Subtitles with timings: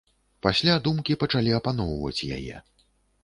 [0.45, 2.55] Пасля думкі пачалі апаноўваць яе.